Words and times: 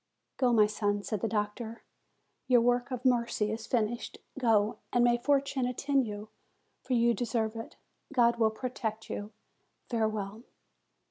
"Go, 0.37 0.51
my 0.51 0.65
son," 0.65 1.03
said 1.03 1.21
the 1.21 1.27
doctor: 1.27 1.83
"your 2.47 2.59
work 2.61 2.89
of 2.89 3.05
mercy 3.05 3.51
is 3.51 3.67
finished. 3.67 4.17
Go, 4.39 4.79
and 4.91 5.03
may 5.03 5.19
fortune 5.19 5.67
attend 5.67 6.07
you! 6.07 6.29
for 6.81 6.93
you 6.93 7.13
deserve 7.13 7.55
it. 7.55 7.75
God 8.11 8.37
will 8.37 8.49
protect 8.49 9.11
you. 9.11 9.31
Farewell!" 9.91 10.41